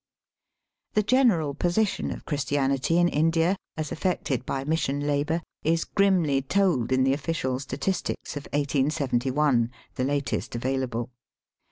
The 0.93 1.03
general 1.03 1.53
position 1.53 2.09
of 2.09 2.25
Christianity 2.25 2.97
in 2.97 3.07
India 3.07 3.55
as 3.77 3.91
affected 3.91 4.47
by 4.47 4.63
mission 4.63 5.01
labour 5.01 5.43
is 5.63 5.83
grimly 5.83 6.41
told 6.41 6.91
in 6.91 7.03
the 7.03 7.13
official 7.13 7.59
statistics 7.59 8.35
of 8.35 8.45
1871, 8.45 9.69
the 9.93 10.03
latest 10.03 10.55
available. 10.55 11.11